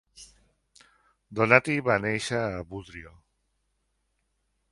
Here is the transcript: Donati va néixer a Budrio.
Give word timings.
Donati 1.39 1.75
va 1.89 1.99
néixer 2.07 2.41
a 2.57 2.65
Budrio. 2.71 3.13